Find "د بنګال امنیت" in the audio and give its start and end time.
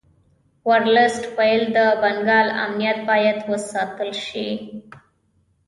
1.77-2.99